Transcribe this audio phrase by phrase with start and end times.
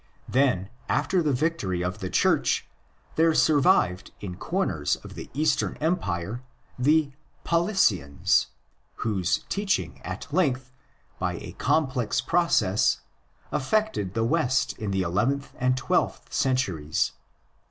[0.27, 2.67] Then, after the victory of the Church,
[3.17, 6.41] there survived in corners of the Eastern Empire
[6.79, 7.11] the
[7.45, 8.47] Paulicians ;*
[9.05, 10.71] whose teaching at length,
[11.19, 13.01] by a complex process,
[13.51, 17.11] affected the West in the eleventh and twelfth centuries.